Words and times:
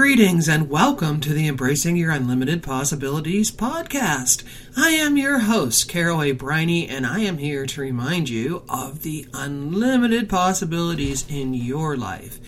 Greetings 0.00 0.48
and 0.48 0.70
welcome 0.70 1.20
to 1.20 1.34
the 1.34 1.46
Embracing 1.46 1.94
Your 1.94 2.10
Unlimited 2.10 2.62
Possibilities 2.62 3.50
podcast. 3.50 4.44
I 4.74 4.92
am 4.92 5.18
your 5.18 5.40
host, 5.40 5.90
Carol 5.90 6.22
A. 6.22 6.32
Briney, 6.32 6.88
and 6.88 7.06
I 7.06 7.20
am 7.20 7.36
here 7.36 7.66
to 7.66 7.80
remind 7.82 8.30
you 8.30 8.62
of 8.66 9.02
the 9.02 9.26
unlimited 9.34 10.26
possibilities 10.26 11.26
in 11.28 11.52
your 11.52 11.98
life 11.98 12.40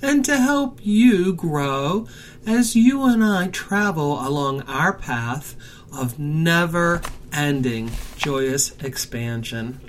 and 0.00 0.24
to 0.24 0.36
help 0.36 0.78
you 0.84 1.32
grow 1.32 2.06
as 2.46 2.76
you 2.76 3.02
and 3.06 3.24
I 3.24 3.48
travel 3.48 4.24
along 4.24 4.62
our 4.62 4.92
path 4.92 5.56
of 5.92 6.20
never 6.20 7.02
ending 7.32 7.90
joyous 8.16 8.70
expansion. 8.80 9.80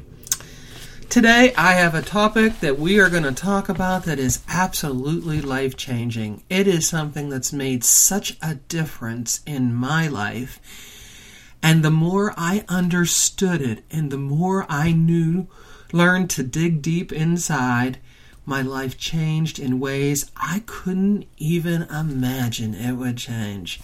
Today, 1.10 1.54
I 1.56 1.74
have 1.74 1.96
a 1.96 2.02
topic 2.02 2.60
that 2.60 2.80
we 2.80 3.00
are 3.00 3.10
going 3.10 3.24
to 3.24 3.32
talk 3.32 3.70
about 3.70 4.04
that 4.04 4.20
is 4.20 4.44
absolutely 4.50 5.40
life 5.40 5.78
changing. 5.78 6.44
It 6.50 6.68
is 6.68 6.88
something 6.88 7.30
that's 7.30 7.54
made 7.54 7.84
such 7.84 8.38
a 8.42 8.56
difference 8.56 9.42
in 9.46 9.74
my 9.74 10.08
life. 10.08 10.60
And 11.64 11.84
the 11.84 11.92
more 11.92 12.34
I 12.36 12.66
understood 12.68 13.62
it 13.62 13.84
and 13.90 14.12
the 14.12 14.18
more 14.18 14.66
I 14.68 14.92
knew, 14.92 15.48
learned 15.94 16.30
to 16.32 16.44
dig 16.44 16.82
deep 16.82 17.14
inside, 17.14 18.00
my 18.46 18.62
life 18.62 18.98
changed 18.98 19.58
in 19.58 19.80
ways 19.80 20.30
I 20.36 20.64
couldn't 20.66 21.28
even 21.38 21.84
imagine 21.84 22.74
it 22.74 22.94
would 22.94 23.18
change. 23.18 23.80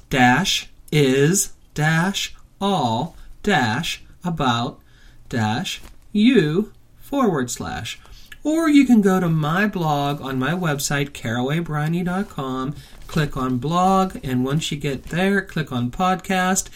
dash 0.08 0.70
is 0.90 1.52
dash 1.74 2.34
all 2.60 3.16
dash 3.42 4.02
about 4.24 4.80
dash 5.28 5.80
u 6.12 6.72
forward 6.98 7.50
slash. 7.50 8.00
Or 8.42 8.68
you 8.68 8.86
can 8.86 9.00
go 9.00 9.18
to 9.18 9.28
my 9.28 9.66
blog 9.66 10.20
on 10.20 10.38
my 10.38 10.52
website, 10.52 11.10
carolabriney.com, 11.10 12.76
click 13.08 13.36
on 13.36 13.58
blog, 13.58 14.18
and 14.22 14.44
once 14.44 14.70
you 14.70 14.78
get 14.78 15.04
there, 15.04 15.42
click 15.42 15.72
on 15.72 15.90
podcast, 15.90 16.68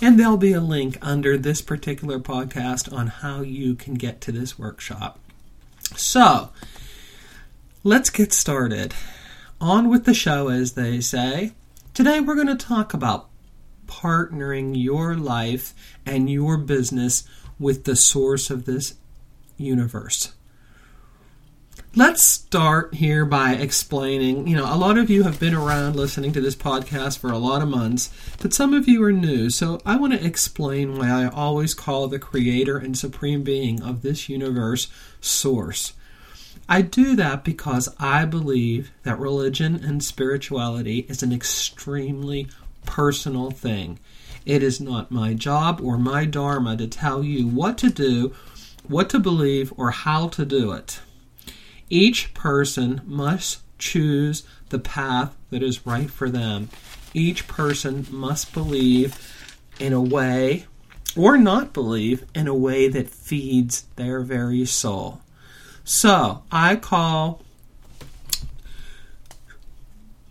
and 0.00 0.18
there'll 0.18 0.38
be 0.38 0.52
a 0.52 0.60
link 0.60 0.96
under 1.02 1.36
this 1.36 1.60
particular 1.60 2.18
podcast 2.18 2.90
on 2.92 3.08
how 3.08 3.42
you 3.42 3.74
can 3.74 3.94
get 3.94 4.22
to 4.22 4.32
this 4.32 4.58
workshop. 4.58 5.18
So, 5.96 6.50
let's 7.84 8.08
get 8.08 8.32
started. 8.32 8.94
On 9.60 9.90
with 9.90 10.04
the 10.04 10.14
show, 10.14 10.48
as 10.48 10.72
they 10.72 11.00
say. 11.00 11.52
Today, 11.92 12.20
we're 12.20 12.36
going 12.36 12.46
to 12.46 12.56
talk 12.56 12.94
about 12.94 13.28
partnering 13.86 14.72
your 14.82 15.16
life 15.16 15.74
and 16.06 16.30
your 16.30 16.56
business 16.56 17.24
with 17.58 17.84
the 17.84 17.96
source 17.96 18.50
of 18.50 18.64
this 18.64 18.94
universe. 19.56 20.32
Let's 21.94 22.22
start 22.22 22.94
here 22.94 23.24
by 23.24 23.54
explaining. 23.54 24.46
You 24.46 24.56
know, 24.56 24.72
a 24.72 24.76
lot 24.76 24.98
of 24.98 25.08
you 25.10 25.22
have 25.24 25.40
been 25.40 25.54
around 25.54 25.96
listening 25.96 26.32
to 26.32 26.40
this 26.40 26.54
podcast 26.54 27.18
for 27.18 27.32
a 27.32 27.38
lot 27.38 27.62
of 27.62 27.68
months, 27.68 28.10
but 28.40 28.52
some 28.52 28.74
of 28.74 28.86
you 28.86 29.02
are 29.02 29.12
new. 29.12 29.48
So 29.50 29.80
I 29.86 29.96
want 29.96 30.12
to 30.12 30.24
explain 30.24 30.98
why 30.98 31.08
I 31.08 31.28
always 31.28 31.74
call 31.74 32.06
the 32.06 32.18
creator 32.18 32.76
and 32.76 32.96
supreme 32.96 33.42
being 33.42 33.82
of 33.82 34.02
this 34.02 34.28
universe 34.28 34.88
source. 35.20 35.94
I 36.68 36.82
do 36.82 37.16
that 37.16 37.42
because 37.42 37.88
I 37.98 38.26
believe 38.26 38.92
that 39.02 39.18
religion 39.18 39.82
and 39.82 40.04
spirituality 40.04 41.06
is 41.08 41.22
an 41.22 41.32
extremely 41.32 42.48
personal 42.84 43.50
thing. 43.50 43.98
It 44.48 44.62
is 44.62 44.80
not 44.80 45.10
my 45.10 45.34
job 45.34 45.78
or 45.82 45.98
my 45.98 46.24
dharma 46.24 46.74
to 46.78 46.86
tell 46.86 47.22
you 47.22 47.46
what 47.46 47.76
to 47.78 47.90
do, 47.90 48.32
what 48.82 49.10
to 49.10 49.18
believe, 49.18 49.74
or 49.76 49.90
how 49.90 50.28
to 50.28 50.46
do 50.46 50.72
it. 50.72 51.00
Each 51.90 52.32
person 52.32 53.02
must 53.04 53.60
choose 53.78 54.44
the 54.70 54.78
path 54.78 55.36
that 55.50 55.62
is 55.62 55.86
right 55.86 56.10
for 56.10 56.30
them. 56.30 56.70
Each 57.12 57.46
person 57.46 58.06
must 58.10 58.54
believe 58.54 59.18
in 59.78 59.92
a 59.92 60.00
way 60.00 60.64
or 61.14 61.36
not 61.36 61.74
believe 61.74 62.24
in 62.34 62.48
a 62.48 62.54
way 62.54 62.88
that 62.88 63.10
feeds 63.10 63.82
their 63.96 64.22
very 64.22 64.64
soul. 64.64 65.20
So, 65.84 66.42
I 66.50 66.76
call 66.76 67.42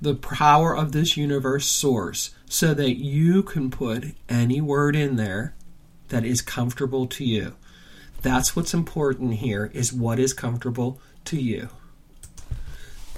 the 0.01 0.15
power 0.15 0.75
of 0.75 0.91
this 0.91 1.17
universe 1.17 1.67
source 1.67 2.31
so 2.49 2.73
that 2.73 2.97
you 2.97 3.43
can 3.43 3.69
put 3.69 4.15
any 4.29 4.61
word 4.61 4.95
in 4.95 5.15
there 5.15 5.53
that 6.09 6.25
is 6.25 6.41
comfortable 6.41 7.07
to 7.07 7.25
you. 7.25 7.55
That's 8.21 8.55
what's 8.55 8.73
important 8.73 9.35
here 9.35 9.69
is 9.73 9.93
what 9.93 10.19
is 10.19 10.33
comfortable 10.33 10.99
to 11.25 11.37
you. 11.37 11.69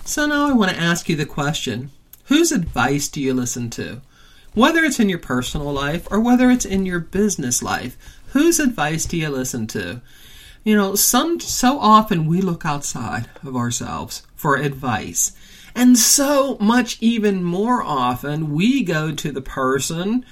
So 0.04 0.26
now 0.26 0.50
I 0.50 0.54
want 0.54 0.72
to 0.72 0.78
ask 0.78 1.08
you 1.08 1.16
the 1.16 1.26
question, 1.26 1.92
whose 2.26 2.52
advice 2.52 3.08
do 3.08 3.22
you 3.22 3.34
listen 3.34 3.70
to? 3.72 4.02
Whether 4.54 4.84
it's 4.84 5.00
in 5.00 5.10
your 5.10 5.20
personal 5.20 5.72
life 5.72 6.08
or 6.10 6.20
whether 6.20 6.50
it's 6.50 6.66
in 6.66 6.86
your 6.86 7.00
business 7.00 7.62
life, 7.62 7.98
whose 8.30 8.60
advice 8.60 9.06
do 9.06 9.18
you 9.18 9.30
listen 9.30 9.68
to? 9.68 10.02
You 10.64 10.76
know, 10.76 10.96
some 10.96 11.40
so 11.40 11.80
often 11.80 12.26
we 12.26 12.42
look 12.42 12.66
outside 12.66 13.30
of 13.44 13.56
ourselves 13.56 14.24
for 14.36 14.56
advice. 14.56 15.32
And 15.80 15.98
so 15.98 16.58
much 16.60 16.98
even 17.00 17.42
more 17.42 17.82
often, 17.82 18.54
we 18.54 18.84
go 18.84 19.14
to 19.14 19.32
the 19.32 19.42
person 19.42 20.26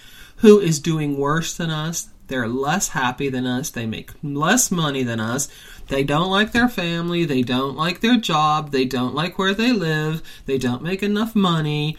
who 0.44 0.60
is 0.60 0.78
doing 0.78 1.18
worse 1.18 1.56
than 1.56 1.70
us. 1.70 2.10
They're 2.28 2.50
less 2.50 2.90
happy 2.90 3.30
than 3.30 3.46
us. 3.46 3.70
They 3.70 3.86
make 3.86 4.12
less 4.22 4.72
money 4.72 5.04
than 5.04 5.22
us. 5.22 5.48
They 5.88 6.04
don't 6.04 6.30
like 6.30 6.52
their 6.52 6.68
family. 6.68 7.24
They 7.24 7.44
don't 7.44 7.78
like 7.78 8.02
their 8.02 8.18
job. 8.18 8.72
They 8.72 8.84
don't 8.84 9.16
like 9.16 9.40
where 9.40 9.54
they 9.54 9.72
live. 9.72 10.22
They 10.48 10.58
don't 10.58 10.84
make 10.84 11.02
enough 11.02 11.34
money. 11.34 11.96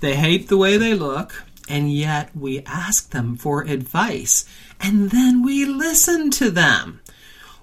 They 0.00 0.16
hate 0.16 0.48
the 0.48 0.56
way 0.56 0.78
they 0.78 0.94
look. 0.94 1.44
and 1.68 1.92
yet 1.92 2.30
we 2.36 2.62
ask 2.64 3.10
them 3.10 3.36
for 3.36 3.62
advice, 3.62 4.44
and 4.80 5.10
then 5.10 5.42
we 5.44 5.64
listen 5.64 6.30
to 6.30 6.50
them. 6.50 7.00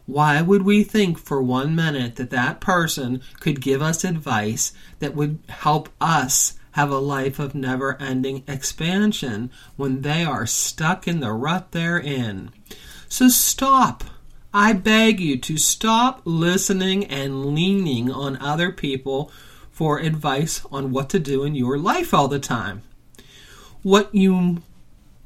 Why 0.05 0.41
would 0.41 0.63
we 0.63 0.83
think 0.83 1.17
for 1.17 1.41
one 1.41 1.75
minute 1.75 2.17
that 2.17 2.29
that 2.31 2.59
person 2.59 3.21
could 3.39 3.61
give 3.61 3.81
us 3.81 4.03
advice 4.03 4.73
that 4.99 5.15
would 5.15 5.39
help 5.47 5.89
us 6.01 6.55
have 6.71 6.91
a 6.91 6.97
life 6.97 7.39
of 7.39 7.55
never 7.55 8.01
ending 8.01 8.43
expansion 8.47 9.49
when 9.77 10.01
they 10.01 10.23
are 10.25 10.45
stuck 10.45 11.07
in 11.07 11.19
the 11.19 11.31
rut 11.31 11.71
they're 11.71 11.99
in? 11.99 12.51
So 13.07 13.29
stop. 13.29 14.03
I 14.53 14.73
beg 14.73 15.19
you 15.19 15.37
to 15.37 15.57
stop 15.57 16.21
listening 16.25 17.05
and 17.05 17.45
leaning 17.55 18.11
on 18.11 18.37
other 18.37 18.71
people 18.71 19.31
for 19.71 19.99
advice 19.99 20.63
on 20.71 20.91
what 20.91 21.09
to 21.09 21.19
do 21.19 21.43
in 21.43 21.55
your 21.55 21.77
life 21.79 22.13
all 22.13 22.27
the 22.27 22.39
time. 22.39 22.83
What 23.81 24.13
you 24.13 24.61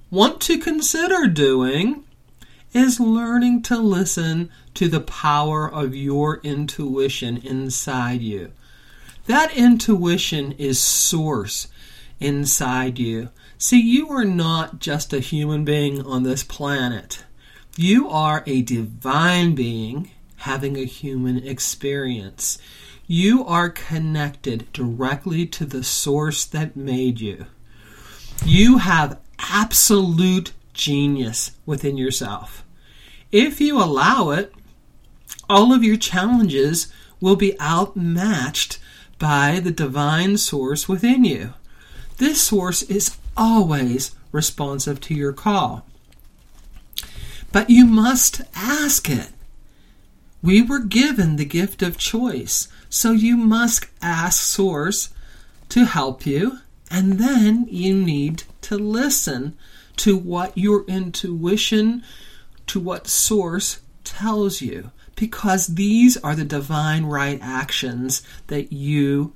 want 0.10 0.40
to 0.42 0.58
consider 0.58 1.28
doing 1.28 2.04
is 2.74 3.00
learning 3.00 3.64
to 3.64 3.78
listen 3.78 4.50
to 4.78 4.88
the 4.88 5.00
power 5.00 5.68
of 5.68 5.96
your 5.96 6.40
intuition 6.44 7.38
inside 7.38 8.22
you. 8.22 8.52
That 9.26 9.56
intuition 9.58 10.52
is 10.54 10.80
source 10.80 11.68
inside 12.20 13.00
you. 13.00 13.30
See, 13.58 13.82
you 13.82 14.10
are 14.10 14.24
not 14.24 14.80
just 14.80 15.14
a 15.14 15.20
human 15.20 15.66
being 15.66 16.06
on 16.06 16.22
this 16.22 16.44
planet. 16.44 17.26
You 17.76 18.08
are 18.10 18.44
a 18.46 18.62
divine 18.62 19.56
being 19.56 20.12
having 20.38 20.78
a 20.78 20.86
human 20.86 21.44
experience. 21.44 22.60
You 23.08 23.44
are 23.46 23.70
connected 23.70 24.72
directly 24.74 25.48
to 25.48 25.66
the 25.66 25.84
source 25.84 26.46
that 26.46 26.76
made 26.76 27.20
you. 27.20 27.48
You 28.46 28.78
have 28.78 29.20
absolute 29.40 30.54
genius 30.74 31.52
within 31.66 31.98
yourself. 31.98 32.64
If 33.32 33.60
you 33.60 33.82
allow 33.82 34.30
it, 34.30 34.54
all 35.50 35.74
of 35.74 35.84
your 35.84 35.98
challenges 35.98 36.92
will 37.20 37.36
be 37.36 37.60
outmatched 37.60 38.80
by 39.20 39.60
the 39.60 39.72
divine 39.72 40.38
source 40.38 40.88
within 40.88 41.24
you. 41.24 41.54
This 42.18 42.42
source 42.42 42.84
is 42.84 43.18
always 43.36 44.12
responsive 44.32 45.00
to 45.02 45.14
your 45.14 45.34
call. 45.34 45.86
But 47.52 47.70
you 47.70 47.86
must 47.86 48.42
ask 48.56 49.10
it. 49.10 49.30
We 50.44 50.62
were 50.62 50.80
given 50.80 51.36
the 51.36 51.46
gift 51.46 51.82
of 51.82 51.98
choice, 51.98 52.68
so 52.90 53.12
you 53.12 53.38
must 53.38 53.88
ask 54.02 54.42
Source 54.42 55.10
to 55.70 55.86
help 55.86 56.26
you, 56.26 56.60
and 56.92 57.14
then 57.14 57.68
you 57.70 57.96
need 57.96 58.44
to 58.62 58.78
listen 58.78 59.58
to 59.98 60.16
what 60.16 60.58
your 60.58 60.86
intuition, 60.86 62.04
to 62.68 62.80
what 62.80 63.08
Source 63.08 63.80
tells 64.04 64.62
you, 64.62 64.92
because 65.18 65.68
these 65.68 66.16
are 66.18 66.36
the 66.36 66.46
divine 66.46 67.06
right 67.06 67.40
actions 67.42 68.22
that 68.48 68.72
you 68.72 69.34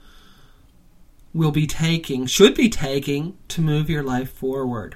will 1.34 1.52
be 1.52 1.68
taking, 1.68 2.26
should 2.26 2.56
be 2.56 2.70
taking, 2.70 3.38
to 3.50 3.62
move 3.62 3.90
your 3.90 4.04
life 4.04 4.32
forward. 4.32 4.96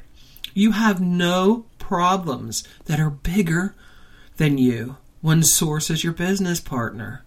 You 0.54 0.72
have 0.72 1.02
no 1.02 1.66
problems 1.80 2.64
that 2.86 3.00
are 3.00 3.10
bigger 3.10 3.76
than 4.38 4.58
you 4.58 4.98
when 5.22 5.44
Source 5.44 5.90
is 5.90 6.04
your 6.04 6.14
business 6.14 6.60
partner. 6.60 7.24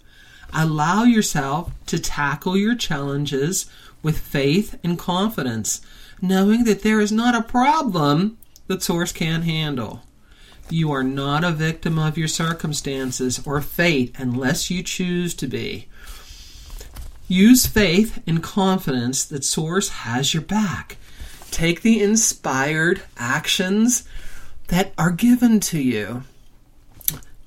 Allow 0.54 1.02
yourself 1.02 1.72
to 1.86 1.98
tackle 1.98 2.56
your 2.56 2.74
challenges 2.74 3.66
with 4.02 4.18
faith 4.18 4.78
and 4.84 4.98
confidence, 4.98 5.80
knowing 6.22 6.64
that 6.64 6.82
there 6.82 7.00
is 7.00 7.12
not 7.12 7.34
a 7.34 7.42
problem 7.42 8.38
that 8.68 8.82
Source 8.82 9.12
can't 9.12 9.44
handle. 9.44 10.02
You 10.70 10.92
are 10.92 11.02
not 11.02 11.44
a 11.44 11.50
victim 11.50 11.98
of 11.98 12.18
your 12.18 12.28
circumstances 12.28 13.40
or 13.46 13.60
fate 13.60 14.14
unless 14.18 14.70
you 14.70 14.82
choose 14.82 15.34
to 15.34 15.46
be. 15.46 15.88
Use 17.26 17.66
faith 17.66 18.22
and 18.26 18.42
confidence 18.42 19.24
that 19.24 19.44
Source 19.44 19.88
has 19.90 20.32
your 20.32 20.42
back. 20.42 20.96
Take 21.50 21.82
the 21.82 22.02
inspired 22.02 23.02
actions 23.16 24.06
that 24.68 24.92
are 24.98 25.10
given 25.10 25.60
to 25.60 25.80
you. 25.80 26.22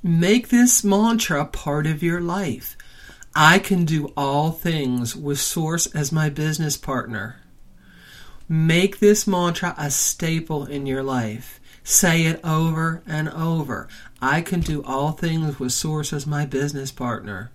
Make 0.03 0.49
this 0.49 0.83
mantra 0.83 1.45
part 1.45 1.85
of 1.85 2.01
your 2.01 2.21
life. 2.21 2.75
I 3.35 3.59
can 3.59 3.85
do 3.85 4.11
all 4.17 4.51
things 4.51 5.15
with 5.15 5.39
Source 5.39 5.85
as 5.87 6.11
my 6.11 6.29
business 6.29 6.75
partner. 6.75 7.37
Make 8.49 8.99
this 8.99 9.25
mantra 9.25 9.73
a 9.77 9.89
staple 9.89 10.65
in 10.65 10.85
your 10.85 11.03
life. 11.03 11.60
Say 11.83 12.25
it 12.25 12.39
over 12.43 13.01
and 13.07 13.29
over. 13.29 13.87
I 14.21 14.41
can 14.41 14.59
do 14.59 14.83
all 14.83 15.11
things 15.11 15.59
with 15.59 15.73
Source 15.73 16.13
as 16.13 16.27
my 16.27 16.45
business 16.45 16.91
partner. 16.91 17.51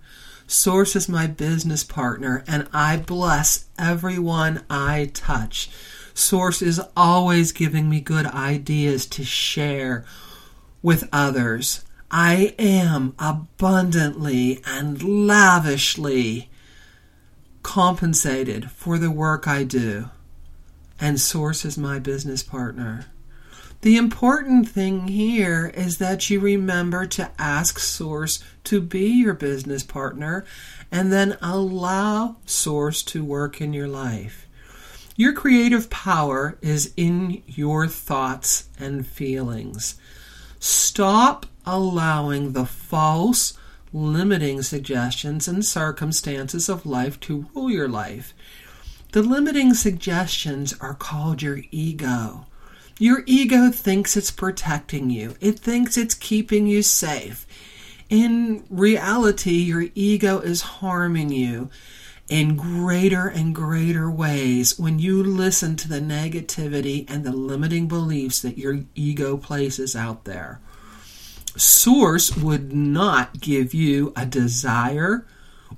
Source 0.47 0.95
is 0.95 1.09
my 1.09 1.27
business 1.27 1.83
partner, 1.83 2.43
and 2.47 2.67
I 2.73 2.97
bless 2.97 3.65
everyone 3.77 4.63
I 4.69 5.11
touch. 5.13 5.69
Source 6.13 6.61
is 6.61 6.81
always 6.95 7.51
giving 7.51 7.89
me 7.89 7.99
good 7.99 8.25
ideas 8.25 9.05
to 9.07 9.23
share 9.23 10.05
with 10.81 11.07
others. 11.11 11.83
I 12.09 12.55
am 12.57 13.13
abundantly 13.19 14.61
and 14.65 15.27
lavishly 15.27 16.49
compensated 17.61 18.71
for 18.71 18.97
the 18.97 19.11
work 19.11 19.47
I 19.47 19.63
do, 19.63 20.09
and 20.99 21.19
Source 21.19 21.65
is 21.65 21.77
my 21.77 21.99
business 21.99 22.41
partner. 22.41 23.07
The 23.81 23.97
important 23.97 24.67
thing 24.67 25.07
here 25.07 25.71
is 25.75 25.99
that 25.99 26.29
you 26.29 26.39
remember 26.39 27.05
to 27.07 27.29
ask 27.37 27.77
Source 27.77 28.43
to 28.63 28.81
be 28.81 29.07
your 29.07 29.35
business 29.35 29.83
partner 29.83 30.45
and 30.91 31.13
then 31.13 31.37
allow 31.41 32.37
Source 32.45 33.03
to 33.03 33.23
work 33.23 33.61
in 33.61 33.73
your 33.73 33.87
life. 33.87 34.47
Your 35.15 35.33
creative 35.33 35.91
power 35.91 36.57
is 36.61 36.91
in 36.97 37.43
your 37.45 37.87
thoughts 37.87 38.67
and 38.79 39.05
feelings. 39.05 39.95
Stop 40.59 41.45
allowing 41.63 42.53
the 42.53 42.65
false, 42.65 43.53
limiting 43.93 44.63
suggestions 44.63 45.47
and 45.47 45.63
circumstances 45.63 46.67
of 46.67 46.85
life 46.85 47.19
to 47.19 47.45
rule 47.53 47.69
your 47.69 47.87
life. 47.87 48.33
The 49.11 49.21
limiting 49.21 49.75
suggestions 49.75 50.73
are 50.81 50.95
called 50.95 51.43
your 51.43 51.61
ego. 51.69 52.46
Your 52.99 53.23
ego 53.27 53.69
thinks 53.69 54.17
it's 54.17 54.31
protecting 54.31 55.09
you, 55.11 55.35
it 55.39 55.59
thinks 55.59 55.97
it's 55.97 56.15
keeping 56.15 56.65
you 56.65 56.81
safe. 56.81 57.45
In 58.09 58.63
reality, 58.69 59.57
your 59.57 59.85
ego 59.93 60.39
is 60.39 60.61
harming 60.61 61.29
you 61.29 61.69
in 62.29 62.55
greater 62.55 63.27
and 63.27 63.53
greater 63.53 64.09
ways 64.09 64.79
when 64.79 64.99
you 64.99 65.23
listen 65.23 65.75
to 65.75 65.87
the 65.87 65.99
negativity 65.99 67.09
and 67.09 67.23
the 67.23 67.31
limiting 67.31 67.87
beliefs 67.87 68.41
that 68.41 68.57
your 68.57 68.79
ego 68.95 69.37
places 69.37 69.95
out 69.95 70.25
there. 70.25 70.59
Source 71.55 72.35
would 72.35 72.73
not 72.73 73.39
give 73.39 73.73
you 73.73 74.11
a 74.15 74.25
desire 74.25 75.25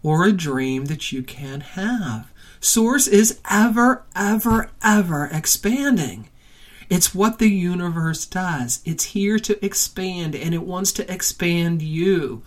or 0.01 0.25
a 0.25 0.31
dream 0.31 0.85
that 0.85 1.11
you 1.11 1.21
can't 1.21 1.63
have. 1.63 2.31
Source 2.61 3.07
is 3.07 3.39
ever, 3.49 4.03
ever, 4.15 4.71
ever 4.83 5.25
expanding. 5.25 6.29
It's 6.89 7.13
what 7.13 7.37
the 7.37 7.49
universe 7.49 8.25
does. 8.25 8.81
It's 8.83 9.05
here 9.05 9.37
to 9.39 9.63
expand 9.63 10.35
and 10.35 10.53
it 10.53 10.63
wants 10.63 10.91
to 10.93 11.11
expand 11.11 11.81
you. 11.81 12.41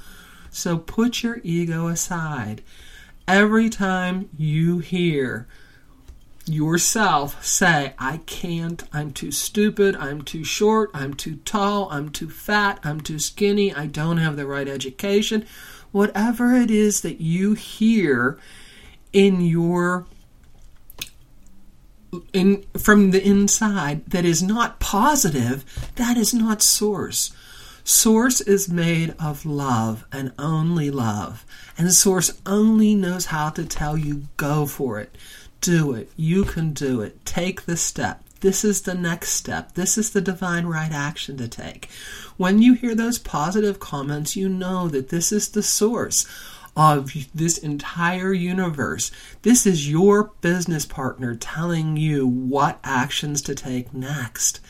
So 0.51 0.79
put 0.79 1.23
your 1.23 1.41
ego 1.45 1.87
aside. 1.87 2.63
Every 3.29 3.71
time 3.71 4.29
you 4.37 4.81
hear 4.81 5.47
yourself 6.45 7.45
say, 7.45 7.95
I 7.99 8.19
can't, 8.27 8.83
I'm 8.93 9.13
too 9.13 9.31
stupid, 9.31 9.95
I'm 9.97 10.23
too 10.23 10.43
short, 10.43 10.91
I'm 10.93 11.15
too 11.15 11.37
tall, 11.37 11.89
I'm 11.91 12.11
too 12.11 12.29
fat, 12.29 12.81
I'm 12.83 13.01
too 13.01 13.21
skinny, 13.21 13.73
I 13.73 13.87
don't 13.87 14.17
have 14.17 14.37
the 14.37 14.47
right 14.47 14.67
education, 14.69 15.47
whatever 15.93 16.53
it 16.53 16.71
is 16.71 17.03
that 17.03 17.21
you 17.21 17.55
hear 17.55 18.39
in 19.13 19.41
your 19.41 20.07
in 22.33 22.65
from 22.79 23.11
the 23.11 23.27
inside 23.27 24.05
that 24.07 24.25
is 24.25 24.43
not 24.43 24.81
positive, 24.81 25.65
that 25.97 26.17
is 26.17 26.35
not 26.35 26.63
source. 26.63 27.33
Source 27.85 28.41
is 28.41 28.69
made 28.69 29.15
of 29.19 29.45
love 29.45 30.05
and 30.13 30.33
only 30.39 30.91
love. 30.91 31.45
And 31.77 31.93
Source 31.93 32.41
only 32.47 32.95
knows 32.95 33.27
how 33.27 33.51
to 33.51 33.65
tell 33.65 33.97
you 33.97 34.25
go 34.37 34.67
for 34.67 35.01
it. 35.01 35.17
Do 35.61 35.93
it. 35.95 36.11
You 36.17 36.45
can 36.45 36.73
do 36.73 37.01
it. 37.01 37.25
Take 37.25 37.63
the 37.63 37.77
step. 37.77 38.23
This 38.41 38.65
is 38.65 38.83
the 38.83 38.95
next 38.95 39.31
step. 39.31 39.75
This 39.75 39.97
is 39.97 40.11
the 40.11 40.21
divine 40.21 40.67
right 40.67 40.93
action 40.93 41.37
to 41.39 41.49
take. 41.49 41.89
When 42.37 42.61
you 42.61 42.75
hear 42.75 42.95
those 42.95 43.19
positive 43.19 43.81
comments, 43.81 44.37
you 44.37 44.49
know 44.49 44.89
that 44.89 45.09
this 45.09 45.33
is 45.33 45.49
the 45.49 45.63
source. 45.63 46.27
Of 46.77 47.13
this 47.35 47.59
entire 47.59 48.33
universe. 48.33 49.11
This 49.43 49.67
is 49.67 49.91
your 49.91 50.33
business 50.41 50.87
partner 50.87 51.35
telling 51.35 51.97
you 51.97 52.27
what 52.27 52.79
actions 52.83 53.43
to 53.43 53.55
take 53.55 53.93
next. 53.93 54.61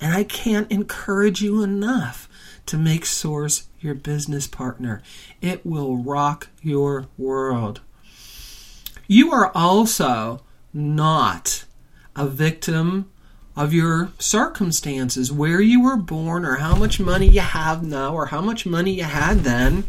And 0.00 0.14
I 0.14 0.24
can't 0.24 0.70
encourage 0.70 1.42
you 1.42 1.62
enough 1.62 2.28
to 2.66 2.78
make 2.78 3.04
Source 3.04 3.68
your 3.80 3.94
business 3.94 4.46
partner. 4.46 5.02
It 5.40 5.66
will 5.66 5.96
rock 5.96 6.48
your 6.62 7.06
world. 7.18 7.80
You 9.08 9.32
are 9.32 9.50
also 9.54 10.42
not 10.72 11.64
a 12.14 12.26
victim 12.26 13.10
of 13.56 13.74
your 13.74 14.12
circumstances, 14.18 15.32
where 15.32 15.60
you 15.60 15.82
were 15.82 15.96
born, 15.96 16.44
or 16.44 16.56
how 16.56 16.76
much 16.76 17.00
money 17.00 17.26
you 17.26 17.40
have 17.40 17.82
now, 17.82 18.14
or 18.14 18.26
how 18.26 18.40
much 18.40 18.64
money 18.64 18.92
you 18.92 19.04
had 19.04 19.40
then. 19.40 19.84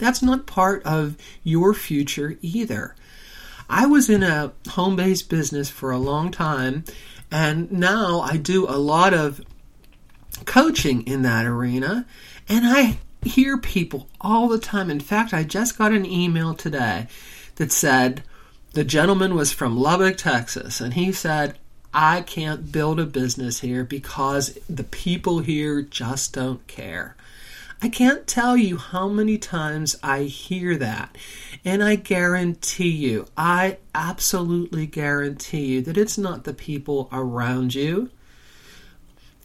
That's 0.00 0.22
not 0.22 0.46
part 0.46 0.82
of 0.84 1.16
your 1.44 1.74
future 1.74 2.38
either. 2.40 2.96
I 3.68 3.86
was 3.86 4.08
in 4.08 4.22
a 4.22 4.52
home 4.70 4.96
based 4.96 5.28
business 5.28 5.68
for 5.68 5.90
a 5.90 5.98
long 5.98 6.30
time, 6.32 6.84
and 7.30 7.70
now 7.70 8.20
I 8.20 8.36
do 8.38 8.66
a 8.66 8.78
lot 8.78 9.14
of 9.14 9.40
coaching 10.46 11.06
in 11.06 11.22
that 11.22 11.46
arena, 11.46 12.06
and 12.48 12.66
I 12.66 12.98
hear 13.22 13.58
people 13.58 14.08
all 14.20 14.48
the 14.48 14.58
time. 14.58 14.90
In 14.90 15.00
fact, 15.00 15.34
I 15.34 15.44
just 15.44 15.76
got 15.76 15.92
an 15.92 16.06
email 16.06 16.54
today 16.54 17.06
that 17.56 17.70
said 17.70 18.24
the 18.72 18.84
gentleman 18.84 19.34
was 19.34 19.52
from 19.52 19.78
Lubbock, 19.78 20.16
Texas, 20.16 20.80
and 20.80 20.94
he 20.94 21.12
said, 21.12 21.58
I 21.92 22.22
can't 22.22 22.72
build 22.72 22.98
a 22.98 23.04
business 23.04 23.60
here 23.60 23.84
because 23.84 24.58
the 24.68 24.84
people 24.84 25.40
here 25.40 25.82
just 25.82 26.32
don't 26.32 26.66
care. 26.66 27.16
I 27.82 27.88
can't 27.88 28.26
tell 28.26 28.58
you 28.58 28.76
how 28.76 29.08
many 29.08 29.38
times 29.38 29.96
I 30.02 30.24
hear 30.24 30.76
that. 30.76 31.16
And 31.64 31.82
I 31.82 31.94
guarantee 31.94 32.90
you, 32.90 33.26
I 33.38 33.78
absolutely 33.94 34.86
guarantee 34.86 35.64
you 35.66 35.82
that 35.82 35.96
it's 35.96 36.18
not 36.18 36.44
the 36.44 36.52
people 36.52 37.08
around 37.10 37.74
you. 37.74 38.10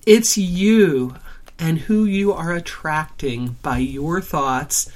It's 0.06 0.38
you 0.38 1.16
and 1.58 1.80
who 1.80 2.04
you 2.04 2.34
are 2.34 2.52
attracting 2.52 3.56
by 3.62 3.78
your 3.78 4.20
thoughts 4.20 4.92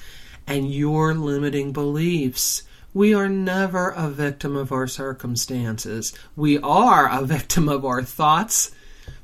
and 0.45 0.73
your 0.73 1.13
limiting 1.13 1.71
beliefs. 1.71 2.63
We 2.93 3.13
are 3.13 3.29
never 3.29 3.91
a 3.91 4.09
victim 4.09 4.57
of 4.57 4.73
our 4.73 4.87
circumstances. 4.87 6.13
We 6.35 6.57
are 6.59 7.07
a 7.09 7.23
victim 7.25 7.69
of 7.69 7.85
our 7.85 8.03
thoughts, 8.03 8.71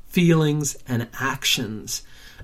feelings, 0.08 0.76
and 0.88 1.08
actions. 1.20 2.02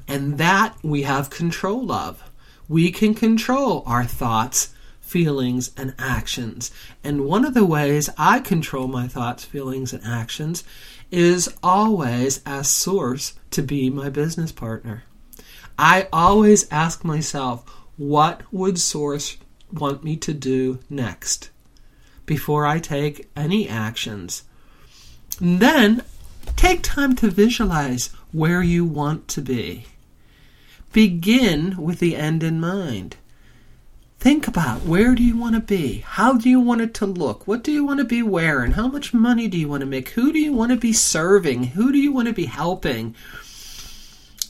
And 0.09 0.39
that 0.39 0.77
we 0.83 1.03
have 1.03 1.31
control 1.31 1.91
of. 1.93 2.31
We 2.69 2.91
can 2.91 3.15
control 3.15 3.83
our 3.87 4.05
thoughts, 4.05 4.75
feelings, 5.01 5.71
and 5.77 5.95
actions. 5.99 6.71
And 7.05 7.25
one 7.25 7.45
of 7.45 7.55
the 7.55 7.65
ways 7.65 8.09
I 8.17 8.41
control 8.41 8.89
my 8.89 9.09
thoughts, 9.09 9.45
feelings, 9.45 9.93
and 9.93 10.05
actions 10.05 10.65
is 11.11 11.55
always 11.63 12.41
as 12.47 12.69
source 12.71 13.35
to 13.51 13.63
be 13.63 13.91
my 13.91 14.09
business 14.09 14.53
partner. 14.53 15.05
I 15.79 16.09
always 16.13 16.71
ask 16.71 17.05
myself, 17.05 17.69
what 17.97 18.43
would 18.53 18.79
source 18.79 19.37
want 19.73 20.05
me 20.05 20.17
to 20.17 20.33
do 20.33 20.81
next 20.91 21.51
before 22.27 22.67
I 22.67 22.79
take 22.79 23.29
any 23.37 23.69
actions. 23.69 24.45
And 25.41 25.61
then 25.61 26.03
take 26.57 26.83
time 26.83 27.17
to 27.17 27.31
visualize 27.31 28.09
where 28.33 28.63
you 28.63 28.85
want 28.85 29.29
to 29.29 29.43
be. 29.43 29.87
Begin 30.93 31.77
with 31.79 32.01
the 32.01 32.17
end 32.17 32.43
in 32.43 32.61
mind. 32.61 33.17
Think 34.19 34.47
about 34.47 34.83
where 34.83 35.15
do 35.15 35.23
you 35.23 35.37
want 35.37 35.55
to 35.55 35.61
be? 35.61 36.05
How 36.07 36.35
do 36.35 36.49
you 36.49 36.61
want 36.61 36.81
it 36.81 36.95
to 36.95 37.07
look? 37.07 37.49
What 37.49 37.65
do 37.65 37.73
you 37.73 37.85
want 37.85 37.99
to 37.99 38.05
be 38.05 38.23
wearing? 38.23 38.73
How 38.73 38.89
much 38.89 39.13
money 39.13 39.49
do 39.49 39.59
you 39.59 39.69
want 39.69 39.81
to 39.81 39.87
make? 39.87 40.11
Who 40.11 40.33
do 40.33 40.39
you 40.39 40.53
want 40.53 40.71
to 40.71 40.77
be 40.77 40.93
serving? 40.93 41.65
Who 41.65 41.93
do 41.93 41.99
you 41.99 42.13
want 42.13 42.29
to 42.29 42.35
be 42.35 42.45
helping? 42.45 43.17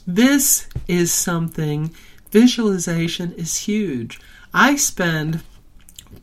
This 0.07 0.67
is 0.89 1.13
something, 1.13 1.95
visualization 2.31 3.33
is 3.35 3.59
huge. 3.59 4.21
I 4.53 4.75
spend 4.75 5.43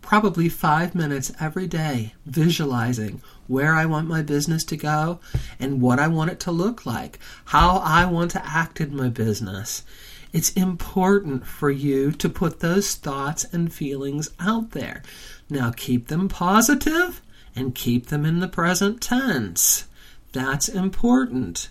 probably 0.01 0.49
five 0.49 0.93
minutes 0.93 1.31
every 1.39 1.65
day 1.65 2.13
visualizing 2.25 3.21
where 3.47 3.73
I 3.73 3.85
want 3.85 4.07
my 4.07 4.21
business 4.21 4.63
to 4.65 4.77
go 4.77 5.19
and 5.59 5.81
what 5.81 5.97
I 5.97 6.07
want 6.07 6.29
it 6.31 6.39
to 6.41 6.51
look 6.51 6.85
like, 6.85 7.19
how 7.45 7.77
I 7.77 8.05
want 8.05 8.31
to 8.31 8.45
act 8.45 8.79
in 8.79 8.95
my 8.95 9.09
business. 9.09 9.83
It's 10.31 10.51
important 10.51 11.45
for 11.45 11.71
you 11.71 12.11
to 12.11 12.29
put 12.29 12.59
those 12.59 12.95
thoughts 12.95 13.45
and 13.51 13.73
feelings 13.73 14.29
out 14.39 14.71
there. 14.71 15.01
Now 15.49 15.71
keep 15.71 16.07
them 16.07 16.29
positive 16.29 17.21
and 17.55 17.73
keep 17.73 18.07
them 18.07 18.25
in 18.25 18.39
the 18.39 18.47
present 18.47 19.01
tense. 19.01 19.85
That's 20.31 20.69
important. 20.69 21.69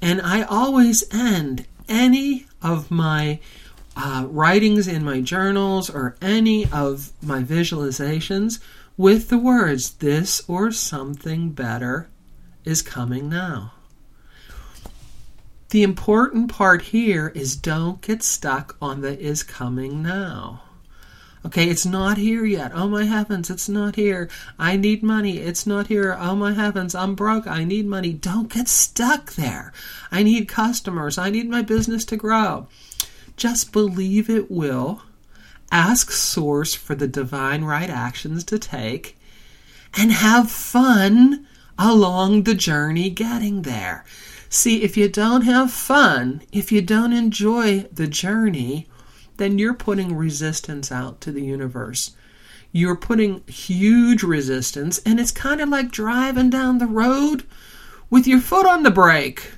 And 0.00 0.22
I 0.22 0.42
always 0.42 1.04
end 1.12 1.66
any 1.88 2.46
of 2.62 2.90
my 2.90 3.40
uh, 3.96 4.26
writings 4.28 4.88
in 4.88 5.04
my 5.04 5.20
journals 5.20 5.90
or 5.90 6.16
any 6.20 6.66
of 6.70 7.12
my 7.22 7.42
visualizations 7.42 8.60
with 8.96 9.28
the 9.28 9.38
words, 9.38 9.90
This 9.94 10.42
or 10.48 10.72
something 10.72 11.50
better 11.50 12.08
is 12.64 12.80
coming 12.80 13.28
now. 13.28 13.73
The 15.74 15.82
important 15.82 16.52
part 16.52 16.82
here 16.82 17.32
is 17.34 17.56
don't 17.56 18.00
get 18.00 18.22
stuck 18.22 18.76
on 18.80 19.00
the 19.00 19.18
is 19.18 19.42
coming 19.42 20.04
now. 20.04 20.62
Okay, 21.44 21.68
it's 21.68 21.84
not 21.84 22.16
here 22.16 22.44
yet. 22.44 22.70
Oh 22.72 22.86
my 22.86 23.02
heavens, 23.06 23.50
it's 23.50 23.68
not 23.68 23.96
here. 23.96 24.30
I 24.56 24.76
need 24.76 25.02
money. 25.02 25.38
It's 25.38 25.66
not 25.66 25.88
here. 25.88 26.16
Oh 26.16 26.36
my 26.36 26.52
heavens, 26.52 26.94
I'm 26.94 27.16
broke. 27.16 27.48
I 27.48 27.64
need 27.64 27.86
money. 27.86 28.12
Don't 28.12 28.52
get 28.52 28.68
stuck 28.68 29.32
there. 29.32 29.72
I 30.12 30.22
need 30.22 30.46
customers. 30.46 31.18
I 31.18 31.30
need 31.30 31.50
my 31.50 31.62
business 31.62 32.04
to 32.04 32.16
grow. 32.16 32.68
Just 33.36 33.72
believe 33.72 34.30
it 34.30 34.52
will. 34.52 35.02
Ask 35.72 36.12
Source 36.12 36.74
for 36.74 36.94
the 36.94 37.08
divine 37.08 37.64
right 37.64 37.90
actions 37.90 38.44
to 38.44 38.60
take 38.60 39.18
and 39.92 40.12
have 40.12 40.52
fun 40.52 41.48
along 41.76 42.44
the 42.44 42.54
journey 42.54 43.10
getting 43.10 43.62
there. 43.62 44.04
See, 44.54 44.84
if 44.84 44.96
you 44.96 45.08
don't 45.08 45.40
have 45.40 45.72
fun, 45.72 46.42
if 46.52 46.70
you 46.70 46.80
don't 46.80 47.12
enjoy 47.12 47.88
the 47.92 48.06
journey, 48.06 48.86
then 49.36 49.58
you're 49.58 49.74
putting 49.74 50.16
resistance 50.16 50.92
out 50.92 51.20
to 51.22 51.32
the 51.32 51.42
universe. 51.42 52.12
You're 52.70 52.94
putting 52.94 53.42
huge 53.48 54.22
resistance, 54.22 55.00
and 55.04 55.18
it's 55.18 55.32
kind 55.32 55.60
of 55.60 55.70
like 55.70 55.90
driving 55.90 56.50
down 56.50 56.78
the 56.78 56.86
road 56.86 57.42
with 58.10 58.28
your 58.28 58.38
foot 58.38 58.64
on 58.64 58.84
the 58.84 58.92
brake. 58.92 59.50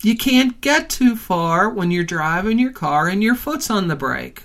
You 0.00 0.16
can't 0.16 0.60
get 0.60 0.88
too 0.88 1.16
far 1.16 1.68
when 1.68 1.90
you're 1.90 2.04
driving 2.04 2.60
your 2.60 2.70
car 2.70 3.08
and 3.08 3.20
your 3.20 3.34
foot's 3.34 3.68
on 3.68 3.88
the 3.88 3.96
brake. 3.96 4.44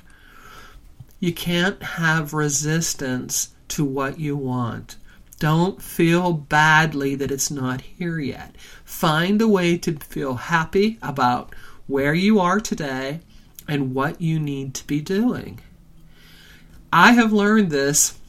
You 1.19 1.31
can't 1.31 1.83
have 1.83 2.33
resistance 2.33 3.49
to 3.67 3.85
what 3.85 4.19
you 4.19 4.35
want. 4.35 4.95
Don't 5.39 5.81
feel 5.81 6.33
badly 6.33 7.15
that 7.15 7.31
it's 7.31 7.49
not 7.49 7.79
here 7.81 8.19
yet. 8.19 8.55
Find 8.89 9.39
a 9.39 9.47
way 9.47 9.77
to 9.77 9.93
feel 9.93 10.33
happy 10.33 10.97
about 11.01 11.53
where 11.87 12.13
you 12.13 12.39
are 12.39 12.59
today 12.59 13.21
and 13.65 13.93
what 13.93 14.19
you 14.19 14.39
need 14.39 14.73
to 14.73 14.87
be 14.87 14.99
doing. 14.99 15.61
I 16.91 17.13
have 17.13 17.31
learned 17.31 17.69
this. 17.69 18.19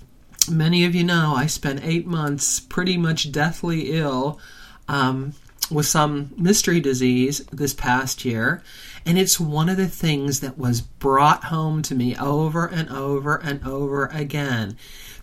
Many 0.48 0.84
of 0.84 0.94
you 0.94 1.02
know 1.02 1.34
I 1.34 1.46
spent 1.46 1.82
eight 1.82 2.06
months 2.06 2.60
pretty 2.60 2.96
much 2.98 3.32
deathly 3.32 3.90
ill. 3.90 4.38
Um, 4.86 5.32
with 5.70 5.86
some 5.86 6.32
mystery 6.36 6.80
disease 6.80 7.40
this 7.52 7.72
past 7.72 8.24
year, 8.24 8.62
and 9.06 9.18
it's 9.18 9.40
one 9.40 9.68
of 9.68 9.76
the 9.76 9.88
things 9.88 10.40
that 10.40 10.58
was 10.58 10.80
brought 10.80 11.44
home 11.44 11.80
to 11.82 11.94
me 11.94 12.16
over 12.16 12.66
and 12.66 12.90
over 12.90 13.36
and 13.36 13.64
over 13.64 14.06
again 14.06 14.76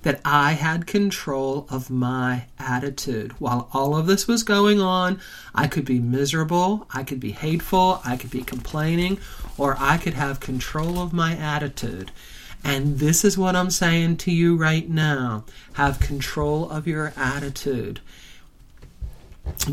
that 0.07 0.21
I 0.23 0.53
had 0.53 0.87
control 0.87 1.67
of 1.69 1.89
my 1.89 2.45
attitude. 2.57 3.33
While 3.41 3.67
all 3.73 3.93
of 3.93 4.07
this 4.07 4.25
was 4.25 4.41
going 4.41 4.79
on, 4.79 5.19
I 5.53 5.67
could 5.67 5.83
be 5.83 5.99
miserable, 5.99 6.87
I 6.93 7.03
could 7.03 7.19
be 7.19 7.33
hateful, 7.33 7.99
I 8.05 8.15
could 8.15 8.31
be 8.31 8.41
complaining, 8.41 9.17
or 9.57 9.75
I 9.77 9.97
could 9.97 10.13
have 10.13 10.39
control 10.39 11.01
of 11.01 11.11
my 11.11 11.35
attitude. 11.35 12.11
And 12.63 12.99
this 12.99 13.25
is 13.25 13.37
what 13.37 13.57
I'm 13.57 13.69
saying 13.69 14.15
to 14.19 14.31
you 14.31 14.55
right 14.55 14.89
now 14.89 15.43
have 15.73 15.99
control 15.99 16.69
of 16.69 16.87
your 16.87 17.11
attitude. 17.17 17.99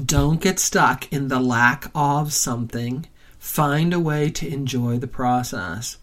Don't 0.04 0.40
get 0.40 0.58
stuck 0.58 1.12
in 1.12 1.28
the 1.28 1.38
lack 1.38 1.92
of 1.94 2.32
something. 2.32 3.06
Find 3.38 3.94
a 3.94 4.00
way 4.00 4.30
to 4.30 4.52
enjoy 4.52 4.98
the 4.98 5.06
process. 5.06 5.98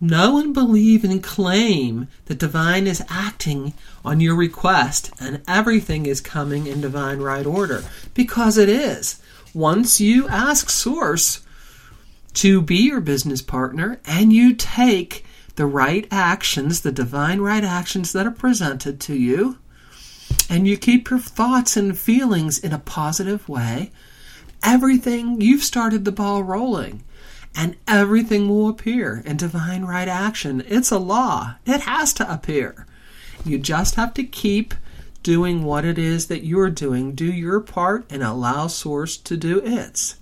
Know 0.00 0.34
one 0.34 0.52
believe 0.52 1.04
and 1.04 1.22
claim 1.22 2.08
that 2.26 2.38
divine 2.38 2.86
is 2.86 3.02
acting 3.08 3.72
on 4.04 4.20
your 4.20 4.34
request 4.34 5.10
and 5.18 5.42
everything 5.48 6.04
is 6.04 6.20
coming 6.20 6.66
in 6.66 6.82
divine 6.82 7.20
right 7.20 7.46
order 7.46 7.82
because 8.12 8.58
it 8.58 8.68
is. 8.68 9.20
Once 9.54 9.98
you 9.98 10.28
ask 10.28 10.68
Source 10.68 11.40
to 12.34 12.60
be 12.60 12.76
your 12.76 13.00
business 13.00 13.40
partner 13.40 13.98
and 14.04 14.34
you 14.34 14.54
take 14.54 15.24
the 15.54 15.64
right 15.64 16.06
actions, 16.10 16.82
the 16.82 16.92
divine 16.92 17.40
right 17.40 17.64
actions 17.64 18.12
that 18.12 18.26
are 18.26 18.30
presented 18.30 19.00
to 19.00 19.14
you, 19.14 19.56
and 20.50 20.68
you 20.68 20.76
keep 20.76 21.08
your 21.08 21.18
thoughts 21.18 21.74
and 21.74 21.98
feelings 21.98 22.58
in 22.58 22.74
a 22.74 22.78
positive 22.78 23.48
way, 23.48 23.90
everything, 24.62 25.40
you've 25.40 25.62
started 25.62 26.04
the 26.04 26.12
ball 26.12 26.42
rolling 26.42 27.02
and 27.56 27.76
everything 27.88 28.48
will 28.48 28.68
appear 28.68 29.22
in 29.24 29.38
divine 29.38 29.84
right 29.84 30.08
action. 30.08 30.62
It's 30.68 30.90
a 30.90 30.98
law, 30.98 31.54
it 31.64 31.80
has 31.80 32.12
to 32.14 32.32
appear. 32.32 32.86
You 33.44 33.58
just 33.58 33.94
have 33.94 34.12
to 34.14 34.24
keep 34.24 34.74
doing 35.22 35.64
what 35.64 35.84
it 35.84 35.98
is 35.98 36.26
that 36.26 36.44
you're 36.44 36.70
doing. 36.70 37.12
Do 37.12 37.24
your 37.24 37.60
part 37.60 38.06
and 38.10 38.22
allow 38.22 38.66
Source 38.66 39.16
to 39.16 39.36
do 39.36 39.58
its. 39.58 40.16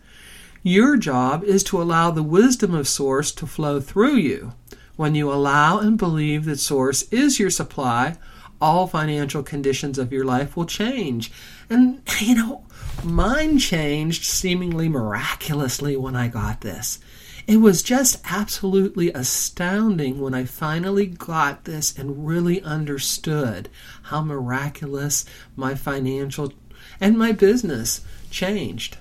Your 0.62 0.97
job 0.97 1.45
is 1.45 1.62
to 1.64 1.83
allow 1.83 2.11
the 2.11 2.23
wisdom 2.23 2.75
of 2.75 2.88
Source 2.88 3.31
to 3.33 3.47
flow 3.47 3.81
through 3.81 4.17
you. 4.17 4.55
When 4.97 5.14
you 5.14 5.31
allow 5.31 5.79
and 5.79 5.99
believe 5.99 6.45
that 6.47 6.59
Source 6.61 7.03
is 7.11 7.38
your 7.38 7.50
supply, 7.50 8.17
all 8.61 8.87
financial 8.87 9.43
conditions 9.43 9.99
of 9.99 10.12
your 10.12 10.25
life 10.25 10.57
will 10.57 10.64
change. 10.64 11.31
And, 11.69 12.00
you 12.21 12.37
know, 12.37 12.64
mine 13.03 13.59
changed 13.59 14.25
seemingly 14.25 14.88
miraculously 14.88 15.97
when 15.97 16.17
I 16.17 16.29
got 16.29 16.62
this. 16.62 16.99
It 17.47 17.59
was 17.59 17.83
just 17.83 18.23
absolutely 18.25 19.13
astounding 19.13 20.19
when 20.21 20.33
I 20.33 20.45
finally 20.47 21.07
got 21.07 21.65
this 21.65 21.97
and 21.97 22.27
really 22.27 22.63
understood 22.63 23.69
how 24.05 24.23
miraculous 24.23 25.27
my 25.55 25.75
financial 25.75 26.55
and 27.01 27.19
my 27.19 27.33
business 27.33 28.01
changed. 28.31 28.97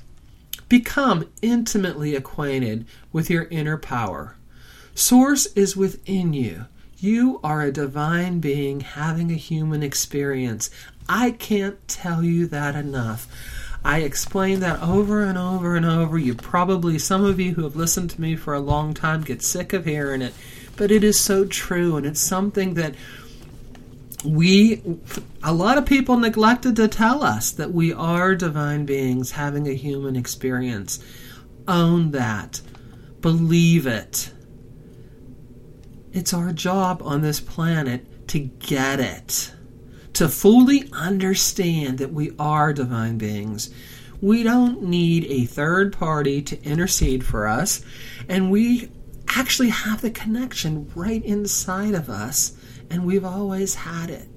Become 0.68 1.30
intimately 1.42 2.16
acquainted 2.16 2.86
with 3.14 3.30
your 3.30 3.46
inner 3.46 3.78
power. 3.78 4.36
Source 4.94 5.46
is 5.56 5.78
within 5.78 6.34
you. 6.34 6.66
You 6.98 7.40
are 7.44 7.62
a 7.62 7.72
divine 7.72 8.40
being 8.40 8.82
having 8.82 9.32
a 9.32 9.36
human 9.36 9.84
experience. 9.84 10.70
I 11.08 11.32
can't 11.32 11.86
tell 11.88 12.24
you 12.24 12.48
that 12.48 12.76
enough. 12.76 13.28
I 13.86 14.00
explain 14.00 14.62
that 14.62 14.82
over 14.82 15.24
and 15.24 15.38
over 15.38 15.76
and 15.76 15.86
over. 15.86 16.18
You 16.18 16.36
probably, 16.36 16.98
some 16.98 17.26
of 17.26 17.40
you 17.40 17.54
who 17.54 17.64
have 17.64 17.76
listened 17.76 18.12
to 18.12 18.22
me 18.22 18.36
for 18.36 18.54
a 18.54 18.60
long 18.60 18.94
time, 18.94 19.22
get 19.22 19.42
sick 19.42 19.74
of 19.74 19.86
hearing 19.86 20.22
it, 20.22 20.34
but 20.78 20.90
it 20.90 21.04
is 21.04 21.20
so 21.20 21.46
true, 21.46 21.98
and 21.98 22.06
it's 22.06 22.22
something 22.22 22.76
that 22.76 22.96
we, 24.24 24.82
a 25.44 25.54
lot 25.54 25.78
of 25.78 25.86
people 25.86 26.18
neglected 26.18 26.78
to 26.78 26.88
tell 26.88 27.24
us 27.24 27.52
that 27.52 27.74
we 27.74 27.92
are 27.92 28.36
divine 28.36 28.86
beings 28.86 29.32
having 29.32 29.68
a 29.68 29.74
human 29.74 30.16
experience. 30.16 31.04
Own 31.68 32.12
that, 32.12 32.62
believe 33.20 33.86
it. 33.86 34.32
It's 36.14 36.34
our 36.34 36.54
job 36.54 37.02
on 37.04 37.22
this 37.22 37.42
planet 37.42 38.28
to 38.30 38.40
get 38.40 39.02
it 39.02 39.52
to 40.14 40.30
fully 40.30 40.90
understand 40.94 41.98
that 41.98 42.14
we 42.14 42.32
are 42.38 42.74
divine 42.74 43.18
beings. 43.18 43.74
We 44.22 44.44
don't 44.44 44.84
need 44.84 45.26
a 45.26 45.46
third 45.46 45.92
party 45.92 46.42
to 46.44 46.64
intercede 46.64 47.26
for 47.26 47.48
us, 47.48 47.84
and 48.30 48.52
we 48.52 48.90
actually 49.28 49.70
have 49.70 50.02
the 50.02 50.12
connection 50.12 50.92
right 50.96 51.24
inside 51.26 51.96
of 51.96 52.10
us, 52.10 52.54
and 52.90 53.06
we've 53.06 53.26
always 53.26 53.76
had 53.76 54.10
it. 54.10 54.28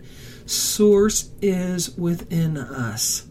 Source 0.47 1.30
is 1.42 1.97
within 1.97 2.56
us. 2.56 3.26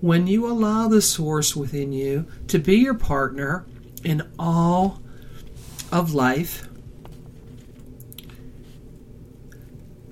When 0.00 0.26
you 0.26 0.46
allow 0.46 0.88
the 0.88 1.00
source 1.00 1.54
within 1.56 1.92
you 1.92 2.26
to 2.48 2.58
be 2.58 2.76
your 2.76 2.94
partner 2.94 3.64
in 4.02 4.22
all 4.38 5.00
of 5.92 6.12
life, 6.12 6.68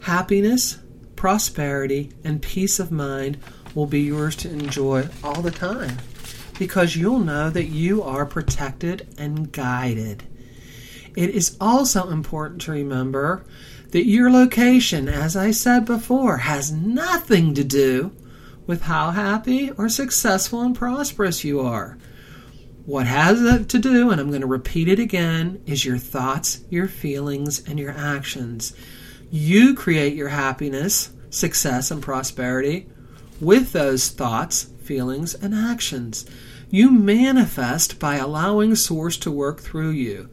happiness, 0.00 0.78
prosperity, 1.22 2.10
and 2.24 2.42
peace 2.42 2.80
of 2.80 2.90
mind 2.90 3.38
will 3.76 3.86
be 3.86 4.00
yours 4.00 4.34
to 4.34 4.50
enjoy 4.50 5.08
all 5.22 5.40
the 5.40 5.52
time 5.52 5.96
because 6.58 6.96
you'll 6.96 7.20
know 7.20 7.48
that 7.48 7.66
you 7.66 8.02
are 8.02 8.26
protected 8.26 9.06
and 9.16 9.52
guided. 9.52 10.24
It 11.14 11.30
is 11.30 11.56
also 11.60 12.10
important 12.10 12.62
to 12.62 12.72
remember 12.72 13.44
that 13.90 14.04
your 14.04 14.32
location, 14.32 15.08
as 15.08 15.36
I 15.36 15.52
said 15.52 15.84
before, 15.84 16.38
has 16.38 16.72
nothing 16.72 17.54
to 17.54 17.62
do 17.62 18.10
with 18.66 18.82
how 18.82 19.12
happy 19.12 19.70
or 19.70 19.88
successful 19.88 20.62
and 20.62 20.74
prosperous 20.74 21.44
you 21.44 21.60
are. 21.60 21.98
What 22.84 23.06
has 23.06 23.64
to 23.68 23.78
do, 23.78 24.10
and 24.10 24.20
I'm 24.20 24.30
going 24.30 24.40
to 24.40 24.48
repeat 24.48 24.88
it 24.88 24.98
again, 24.98 25.62
is 25.66 25.84
your 25.84 25.98
thoughts, 25.98 26.64
your 26.68 26.88
feelings, 26.88 27.62
and 27.68 27.78
your 27.78 27.92
actions. 27.92 28.74
You 29.34 29.74
create 29.74 30.14
your 30.14 30.28
happiness, 30.28 31.10
success, 31.30 31.90
and 31.90 32.02
prosperity 32.02 32.86
with 33.40 33.72
those 33.72 34.10
thoughts, 34.10 34.64
feelings, 34.82 35.34
and 35.34 35.54
actions. 35.54 36.26
You 36.68 36.90
manifest 36.90 37.98
by 37.98 38.16
allowing 38.16 38.74
Source 38.74 39.16
to 39.16 39.30
work 39.30 39.60
through 39.60 39.92
you. 39.92 40.28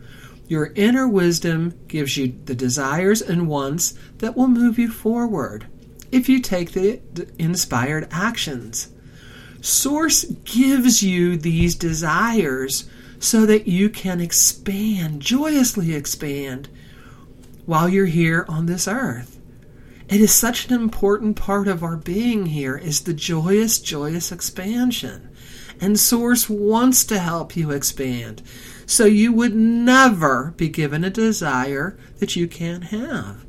Your 0.49 0.73
inner 0.75 1.07
wisdom 1.07 1.79
gives 1.87 2.17
you 2.17 2.37
the 2.43 2.53
desires 2.53 3.21
and 3.21 3.47
wants 3.47 3.93
that 4.17 4.35
will 4.35 4.49
move 4.49 4.77
you 4.77 4.91
forward 4.91 5.67
if 6.11 6.27
you 6.27 6.41
take 6.41 6.73
the 6.73 6.99
inspired 7.39 8.05
actions. 8.11 8.89
Source 9.61 10.25
gives 10.25 11.01
you 11.01 11.37
these 11.37 11.73
desires 11.73 12.89
so 13.17 13.45
that 13.45 13.65
you 13.65 13.89
can 13.89 14.19
expand, 14.19 15.21
joyously 15.21 15.93
expand 15.93 16.67
while 17.69 17.87
you're 17.87 18.07
here 18.07 18.47
on 18.49 18.65
this 18.65 18.87
earth. 18.87 19.39
It 20.09 20.21
is 20.21 20.33
such 20.33 20.67
an 20.67 20.73
important 20.73 21.35
part 21.35 21.67
of 21.67 21.83
our 21.83 21.97
being 21.97 22.47
here 22.47 22.75
is 22.75 23.01
the 23.01 23.13
joyous, 23.13 23.77
joyous 23.77 24.31
expansion. 24.31 25.29
And 25.79 25.99
Source 25.99 26.49
wants 26.49 27.05
to 27.05 27.19
help 27.19 27.55
you 27.55 27.69
expand. 27.69 28.41
So 28.87 29.05
you 29.05 29.31
would 29.33 29.53
never 29.53 30.55
be 30.57 30.67
given 30.67 31.03
a 31.03 31.11
desire 31.11 31.95
that 32.17 32.35
you 32.35 32.47
can't 32.47 32.85
have. 32.85 33.45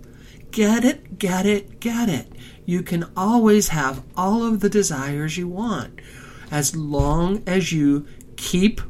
Get 0.51 0.85
it, 0.85 1.19
get 1.19 1.47
it, 1.47 1.81
get 1.81 2.11
it. 2.11 2.31
You 2.67 2.83
can 2.83 3.11
always 3.17 3.69
have 3.69 4.05
all 4.19 4.45
of 4.45 4.61
the 4.61 4.69
desires 4.69 5.39
you 5.39 5.49
want 5.49 5.99
as 6.51 6.77
long 6.77 7.43
as 7.47 7.73
you 7.73 8.07
keep 8.37 8.83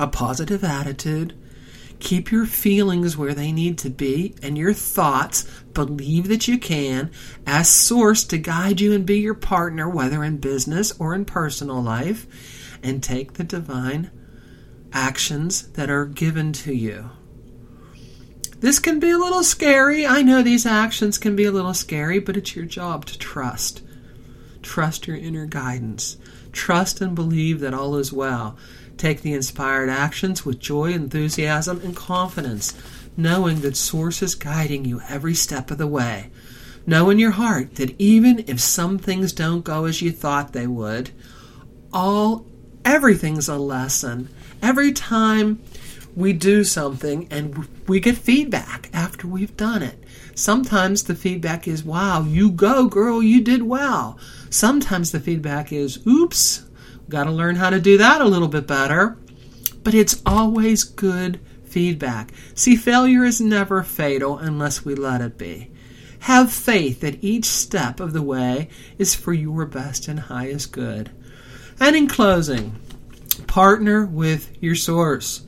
a 0.00 0.08
positive 0.08 0.64
attitude, 0.64 1.38
Keep 1.98 2.30
your 2.30 2.46
feelings 2.46 3.16
where 3.16 3.34
they 3.34 3.52
need 3.52 3.78
to 3.78 3.90
be 3.90 4.34
and 4.42 4.56
your 4.58 4.72
thoughts. 4.72 5.44
Believe 5.72 6.28
that 6.28 6.46
you 6.46 6.58
can. 6.58 7.10
Ask 7.46 7.72
Source 7.72 8.24
to 8.24 8.38
guide 8.38 8.80
you 8.80 8.92
and 8.92 9.06
be 9.06 9.18
your 9.18 9.34
partner, 9.34 9.88
whether 9.88 10.22
in 10.22 10.38
business 10.38 10.92
or 11.00 11.14
in 11.14 11.24
personal 11.24 11.82
life. 11.82 12.26
And 12.82 13.02
take 13.02 13.34
the 13.34 13.44
divine 13.44 14.10
actions 14.92 15.68
that 15.72 15.90
are 15.90 16.06
given 16.06 16.52
to 16.52 16.74
you. 16.74 17.10
This 18.60 18.78
can 18.78 18.98
be 19.00 19.10
a 19.10 19.18
little 19.18 19.42
scary. 19.42 20.06
I 20.06 20.22
know 20.22 20.42
these 20.42 20.64
actions 20.64 21.18
can 21.18 21.36
be 21.36 21.44
a 21.44 21.52
little 21.52 21.74
scary, 21.74 22.18
but 22.18 22.36
it's 22.36 22.56
your 22.56 22.64
job 22.64 23.04
to 23.06 23.18
trust. 23.18 23.82
Trust 24.62 25.06
your 25.06 25.16
inner 25.16 25.46
guidance. 25.46 26.16
Trust 26.52 27.00
and 27.00 27.14
believe 27.14 27.60
that 27.60 27.74
all 27.74 27.96
is 27.96 28.12
well. 28.12 28.56
Take 28.96 29.22
the 29.22 29.32
inspired 29.32 29.88
actions 29.88 30.44
with 30.44 30.58
joy, 30.58 30.92
enthusiasm, 30.92 31.80
and 31.84 31.94
confidence, 31.94 32.74
knowing 33.16 33.60
that 33.60 33.76
Source 33.76 34.22
is 34.22 34.34
guiding 34.34 34.84
you 34.84 35.00
every 35.08 35.34
step 35.34 35.70
of 35.70 35.78
the 35.78 35.86
way. 35.86 36.30
Know 36.86 37.10
in 37.10 37.18
your 37.18 37.32
heart 37.32 37.74
that 37.76 37.94
even 38.00 38.44
if 38.46 38.60
some 38.60 38.98
things 38.98 39.32
don't 39.32 39.64
go 39.64 39.84
as 39.84 40.00
you 40.00 40.12
thought 40.12 40.52
they 40.52 40.66
would, 40.66 41.10
all 41.92 42.46
everything's 42.84 43.48
a 43.48 43.56
lesson. 43.56 44.28
Every 44.62 44.92
time 44.92 45.60
we 46.14 46.32
do 46.32 46.64
something 46.64 47.28
and 47.30 47.68
we 47.86 48.00
get 48.00 48.16
feedback 48.16 48.88
after 48.92 49.26
we've 49.26 49.56
done 49.56 49.82
it. 49.82 50.02
Sometimes 50.34 51.04
the 51.04 51.14
feedback 51.14 51.68
is, 51.68 51.84
wow, 51.84 52.22
you 52.22 52.50
go, 52.50 52.86
girl, 52.86 53.22
you 53.22 53.42
did 53.42 53.62
well. 53.62 54.18
Sometimes 54.48 55.12
the 55.12 55.20
feedback 55.20 55.72
is, 55.72 56.04
oops, 56.06 56.65
Got 57.08 57.24
to 57.24 57.30
learn 57.30 57.56
how 57.56 57.70
to 57.70 57.80
do 57.80 57.98
that 57.98 58.20
a 58.20 58.26
little 58.26 58.48
bit 58.48 58.66
better. 58.66 59.16
But 59.82 59.94
it's 59.94 60.22
always 60.26 60.84
good 60.84 61.40
feedback. 61.64 62.32
See, 62.54 62.76
failure 62.76 63.24
is 63.24 63.40
never 63.40 63.82
fatal 63.82 64.38
unless 64.38 64.84
we 64.84 64.94
let 64.94 65.20
it 65.20 65.38
be. 65.38 65.70
Have 66.20 66.52
faith 66.52 67.00
that 67.00 67.22
each 67.22 67.44
step 67.44 68.00
of 68.00 68.12
the 68.12 68.22
way 68.22 68.68
is 68.98 69.14
for 69.14 69.32
your 69.32 69.66
best 69.66 70.08
and 70.08 70.18
highest 70.18 70.72
good. 70.72 71.10
And 71.78 71.94
in 71.94 72.08
closing, 72.08 72.74
partner 73.46 74.04
with 74.04 74.50
your 74.60 74.74
source. 74.74 75.42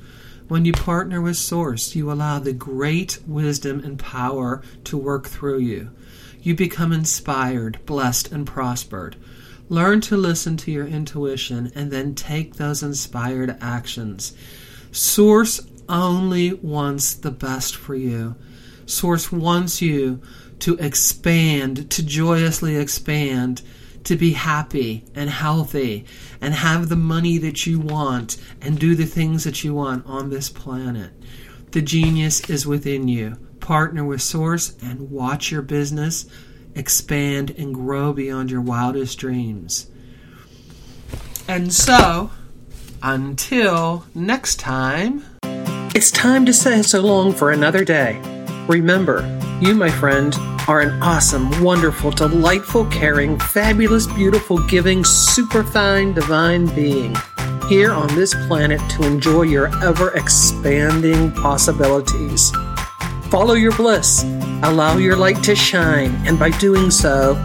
When 0.49 0.65
you 0.65 0.73
partner 0.73 1.21
with 1.21 1.37
Source, 1.37 1.95
you 1.95 2.11
allow 2.11 2.39
the 2.39 2.55
great 2.55 3.19
wisdom 3.27 3.81
and 3.85 3.99
power 3.99 4.63
to 4.85 4.97
work 4.97 5.27
through 5.27 5.59
you. 5.59 5.91
You 6.41 6.55
become 6.55 6.91
inspired, 6.91 7.85
blessed, 7.85 8.33
and 8.33 8.47
prospered. 8.47 9.17
Learn 9.69 10.01
to 10.03 10.17
listen 10.17 10.57
to 10.59 10.71
your 10.71 10.87
intuition 10.87 11.71
and 11.75 11.91
then 11.91 12.15
take 12.15 12.55
those 12.55 12.83
inspired 12.83 13.57
actions. 13.61 14.33
Source 14.93 15.61
only 15.89 16.55
wants 16.55 17.15
the 17.15 17.31
best 17.31 17.77
for 17.77 17.95
you. 17.95 18.37
Source 18.87 19.31
wants 19.31 19.83
you 19.83 20.23
to 20.61 20.77
expand, 20.77 21.91
to 21.91 22.03
joyously 22.03 22.77
expand, 22.77 23.63
to 24.05 24.17
be 24.17 24.33
happy 24.33 25.05
and 25.15 25.29
healthy 25.29 26.07
and 26.41 26.55
have 26.55 26.89
the 26.89 26.97
money 26.97 27.37
that 27.37 27.67
you 27.67 27.79
want 27.79 28.39
and 28.63 28.79
do 28.79 28.95
the 28.95 29.05
things 29.05 29.45
that 29.45 29.63
you 29.63 29.75
want 29.75 30.07
on 30.07 30.31
this 30.31 30.49
planet. 30.49 31.13
The 31.73 31.83
genius 31.83 32.49
is 32.49 32.67
within 32.67 33.09
you. 33.09 33.37
Partner 33.61 34.05
with 34.05 34.23
Source 34.23 34.75
and 34.83 35.11
watch 35.11 35.53
your 35.53 35.61
business 35.61 36.25
expand 36.79 37.51
and 37.59 37.75
grow 37.75 38.13
beyond 38.13 38.51
your 38.51 38.61
wildest 38.61 39.19
dreams. 39.19 39.89
And 41.49 41.73
so, 41.73 42.31
until 43.03 44.05
next 44.15 44.61
time, 44.61 45.25
it's 45.95 46.11
time 46.11 46.47
to 46.47 46.53
say 46.53 46.83
so 46.83 47.01
long 47.01 47.33
for 47.33 47.51
another 47.51 47.85
day. 47.85 48.21
Remember, 48.69 49.23
you, 49.61 49.75
my 49.75 49.91
friend, 49.91 50.35
are 50.69 50.81
an 50.81 51.03
awesome, 51.03 51.63
wonderful, 51.63 52.11
delightful, 52.11 52.85
caring, 52.87 53.39
fabulous, 53.39 54.07
beautiful, 54.07 54.59
giving, 54.67 55.03
superfine, 55.05 56.13
divine 56.13 56.67
being 56.75 57.17
here 57.69 57.93
on 57.93 58.07
this 58.15 58.35
planet 58.47 58.81
to 58.91 59.07
enjoy 59.07 59.43
your 59.43 59.67
ever 59.85 60.11
expanding 60.15 61.33
possibilities. 61.33 62.51
Follow 63.31 63.55
your 63.55 63.73
bliss, 63.77 64.25
allow 64.63 64.97
your 64.97 65.17
light 65.17 65.43
to 65.45 65.55
shine, 65.55 66.15
and 66.27 66.39
by 66.39 66.51
doing 66.59 66.91
so, 66.91 67.43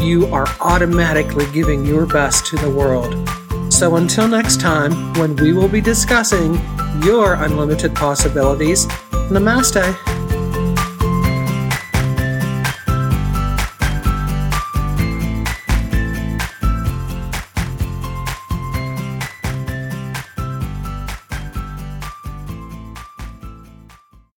you 0.00 0.26
are 0.26 0.46
automatically 0.60 1.46
giving 1.52 1.84
your 1.84 2.06
best 2.06 2.46
to 2.46 2.56
the 2.56 2.70
world. 2.70 3.28
So 3.72 3.96
until 3.96 4.28
next 4.28 4.60
time, 4.60 5.14
when 5.14 5.36
we 5.36 5.52
will 5.52 5.68
be 5.68 5.80
discussing 5.80 6.54
your 7.02 7.34
unlimited 7.34 7.94
possibilities, 7.94 8.86
namaste. 9.30 10.13